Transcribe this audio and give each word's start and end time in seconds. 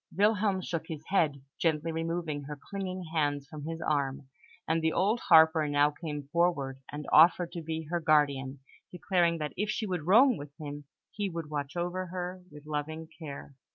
Wilhelm 0.17 0.61
shook 0.63 0.87
his 0.87 1.03
head, 1.09 1.43
gently 1.59 1.91
removing 1.91 2.45
her 2.45 2.59
clinging 2.71 3.03
hands 3.13 3.45
from 3.47 3.65
his 3.65 3.81
arm; 3.81 4.29
and 4.67 4.81
the 4.81 4.91
old 4.93 5.19
harper 5.19 5.67
now 5.67 5.91
came 5.91 6.23
forward 6.29 6.79
and 6.91 7.05
offered 7.13 7.51
to 7.51 7.61
be 7.61 7.83
her 7.91 7.99
guardian, 7.99 8.61
declaring 8.91 9.37
that 9.37 9.53
if 9.55 9.69
she 9.69 9.85
would 9.85 10.07
roam 10.07 10.37
with 10.37 10.57
him, 10.59 10.85
he 11.11 11.29
would 11.29 11.51
watch 11.51 11.75
over 11.77 12.07
her 12.07 12.41
with 12.49 12.65
loving 12.65 13.09
care. 13.19 13.53